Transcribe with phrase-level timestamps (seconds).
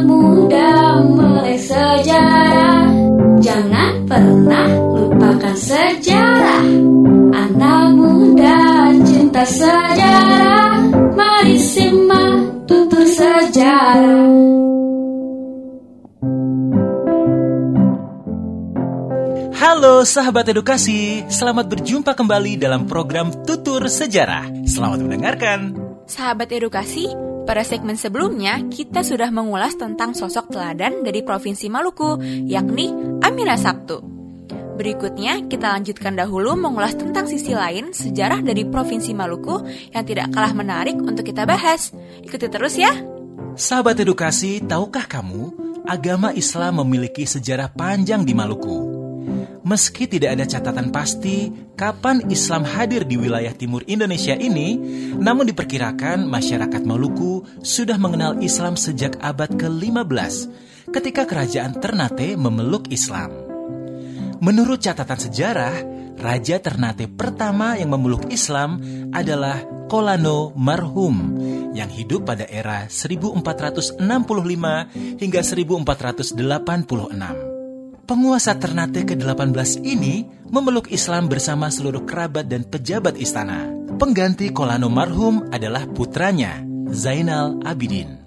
[0.00, 0.72] Anak muda
[1.12, 2.88] melek sejarah.
[3.44, 6.64] Jangan pernah lupakan sejarah.
[7.36, 10.88] Anak muda cinta sejarah.
[11.12, 14.24] Mari simak tutur sejarah.
[19.60, 24.48] Halo sahabat edukasi, selamat berjumpa kembali dalam program Tutur Sejarah.
[24.64, 25.76] Selamat mendengarkan.
[26.08, 27.12] Sahabat edukasi,
[27.50, 32.94] pada segmen sebelumnya kita sudah mengulas tentang sosok teladan dari Provinsi Maluku, yakni
[33.26, 33.98] Amina Sabtu.
[34.78, 40.54] Berikutnya, kita lanjutkan dahulu mengulas tentang sisi lain sejarah dari Provinsi Maluku yang tidak kalah
[40.54, 41.90] menarik untuk kita bahas.
[42.22, 42.94] Ikuti terus ya.
[43.58, 45.50] Sahabat edukasi, tahukah kamu
[45.90, 48.99] agama Islam memiliki sejarah panjang di Maluku?
[49.70, 51.46] Meski tidak ada catatan pasti
[51.78, 54.74] kapan Islam hadir di wilayah timur Indonesia ini,
[55.14, 60.50] namun diperkirakan masyarakat Maluku sudah mengenal Islam sejak abad ke-15
[60.90, 63.30] ketika kerajaan Ternate memeluk Islam.
[64.42, 65.86] Menurut catatan sejarah,
[66.18, 68.82] Raja Ternate pertama yang memeluk Islam
[69.14, 71.38] adalah Kolano Marhum
[71.78, 74.02] yang hidup pada era 1465
[75.22, 77.49] hingga 1486.
[78.10, 83.70] Penguasa Ternate ke-18 ini memeluk Islam bersama seluruh kerabat dan pejabat istana.
[84.02, 86.58] Pengganti Kolano marhum adalah putranya,
[86.90, 88.18] Zainal Abidin.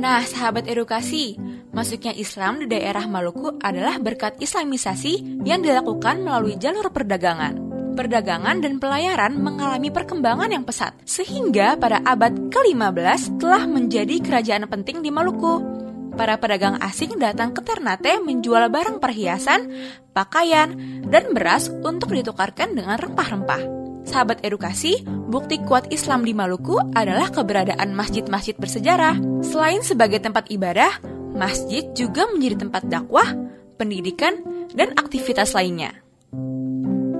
[0.00, 1.36] Nah, sahabat edukasi,
[1.76, 7.60] masuknya Islam di daerah Maluku adalah berkat Islamisasi yang dilakukan melalui jalur perdagangan.
[7.92, 15.04] Perdagangan dan pelayaran mengalami perkembangan yang pesat, sehingga pada abad ke-15 telah menjadi kerajaan penting
[15.04, 15.79] di Maluku
[16.14, 19.70] para pedagang asing datang ke Ternate menjual barang perhiasan,
[20.10, 20.74] pakaian,
[21.06, 23.62] dan beras untuk ditukarkan dengan rempah-rempah.
[24.08, 29.20] Sahabat edukasi, bukti kuat Islam di Maluku adalah keberadaan masjid-masjid bersejarah.
[29.44, 30.98] Selain sebagai tempat ibadah,
[31.36, 33.28] masjid juga menjadi tempat dakwah,
[33.78, 34.40] pendidikan,
[34.74, 35.94] dan aktivitas lainnya.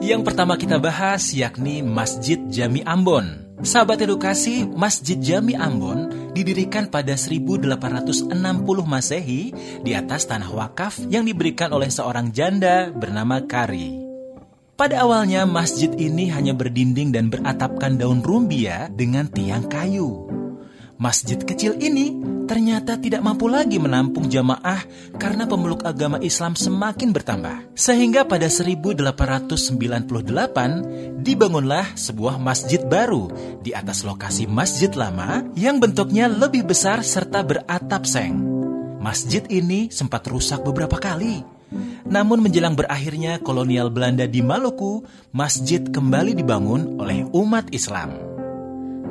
[0.01, 3.53] Yang pertama kita bahas yakni Masjid Jami Ambon.
[3.61, 6.09] Sahabat edukasi, Masjid Jami Ambon
[6.41, 8.33] didirikan pada 1860
[8.89, 9.53] Masehi
[9.85, 14.01] di atas tanah wakaf yang diberikan oleh seorang janda bernama Kari.
[14.81, 20.40] Pada awalnya masjid ini hanya berdinding dan beratapkan daun rumbia dengan tiang kayu.
[21.01, 22.13] Masjid kecil ini
[22.45, 24.85] ternyata tidak mampu lagi menampung jamaah
[25.17, 27.73] karena pemeluk agama Islam semakin bertambah.
[27.73, 33.33] Sehingga pada 1898 dibangunlah sebuah masjid baru
[33.65, 38.37] di atas lokasi masjid lama yang bentuknya lebih besar serta beratap seng.
[39.01, 41.41] Masjid ini sempat rusak beberapa kali.
[42.05, 45.01] Namun menjelang berakhirnya kolonial Belanda di Maluku,
[45.33, 48.29] masjid kembali dibangun oleh umat Islam.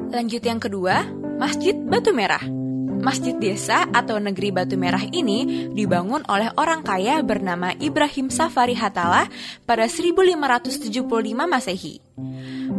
[0.10, 1.06] Lanjut yang kedua,
[1.40, 2.44] Masjid Batu Merah.
[3.00, 9.32] Masjid desa atau negeri Batu Merah ini dibangun oleh orang kaya bernama Ibrahim Safari Hatala
[9.64, 11.00] pada 1575
[11.48, 12.04] Masehi.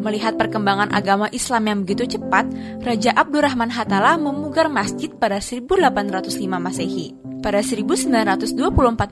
[0.05, 2.53] Melihat perkembangan agama Islam yang begitu cepat,
[2.85, 7.17] Raja Abdurrahman Hatala memugar masjid pada 1805 Masehi.
[7.41, 8.61] Pada 1924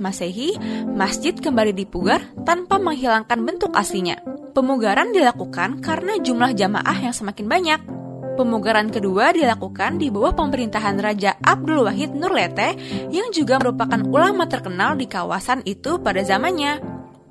[0.04, 0.60] Masehi,
[0.92, 4.20] masjid kembali dipugar tanpa menghilangkan bentuk aslinya.
[4.52, 7.97] Pemugaran dilakukan karena jumlah jamaah yang semakin banyak.
[8.38, 12.78] Pemugaran kedua dilakukan di bawah pemerintahan Raja Abdul Wahid Nurlete
[13.10, 16.78] yang juga merupakan ulama terkenal di kawasan itu pada zamannya.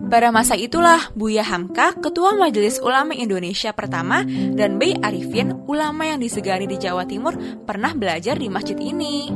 [0.04, 6.20] Pada masa itulah Buya Hamka, Ketua Majelis Ulama Indonesia pertama, dan Bey Arifin, ulama yang
[6.20, 9.32] disegani di Jawa Timur, pernah belajar di masjid ini.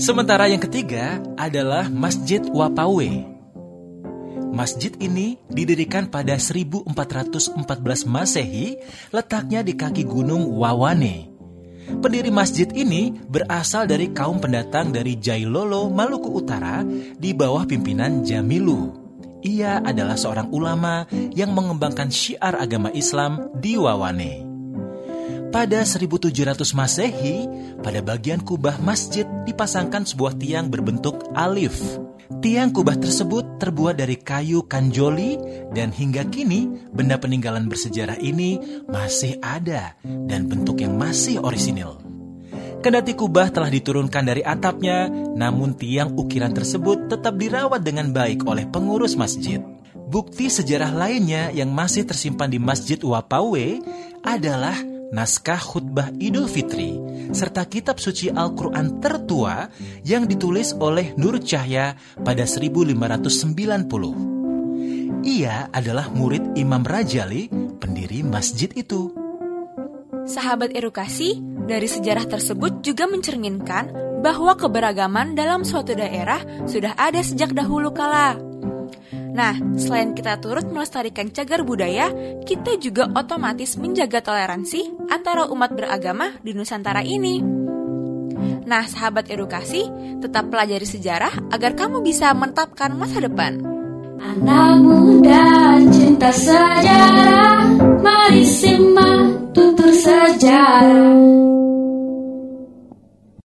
[0.00, 3.37] Sementara yang ketiga adalah Masjid Wapawe
[4.52, 8.80] Masjid ini didirikan pada 1414 Masehi,
[9.12, 11.30] letaknya di kaki gunung Wawane.
[11.88, 16.84] Pendiri masjid ini berasal dari kaum pendatang dari Jailolo, Maluku Utara
[17.16, 18.92] di bawah pimpinan Jamilu.
[19.40, 24.47] Ia adalah seorang ulama yang mengembangkan syiar agama Islam di Wawane.
[25.48, 27.48] Pada 1700 Masehi,
[27.80, 31.80] pada bagian kubah masjid dipasangkan sebuah tiang berbentuk alif.
[32.44, 35.40] Tiang kubah tersebut terbuat dari kayu kanjoli
[35.72, 38.60] dan hingga kini benda peninggalan bersejarah ini
[38.92, 41.96] masih ada dan bentuk yang masih orisinil.
[42.84, 48.68] Kendati kubah telah diturunkan dari atapnya, namun tiang ukiran tersebut tetap dirawat dengan baik oleh
[48.68, 49.64] pengurus masjid.
[49.96, 53.68] Bukti sejarah lainnya yang masih tersimpan di Masjid Wapawe
[54.24, 54.76] adalah
[55.12, 56.98] naskah khutbah Idul Fitri,
[57.32, 59.68] serta kitab suci Al-Quran tertua
[60.04, 65.24] yang ditulis oleh Nur Cahya pada 1590.
[65.24, 67.48] Ia adalah murid Imam Rajali,
[67.80, 69.10] pendiri masjid itu.
[70.28, 73.88] Sahabat edukasi, dari sejarah tersebut juga mencerminkan
[74.20, 78.36] bahwa keberagaman dalam suatu daerah sudah ada sejak dahulu kala.
[79.32, 82.10] Nah, selain kita turut melestarikan cagar budaya,
[82.42, 87.40] kita juga otomatis menjaga toleransi antara umat beragama di Nusantara ini.
[88.68, 89.88] Nah, sahabat edukasi,
[90.20, 93.64] tetap pelajari sejarah agar kamu bisa menetapkan masa depan.
[94.18, 97.64] Anak muda cinta sejarah,
[98.04, 101.57] mari simak tutur sejarah.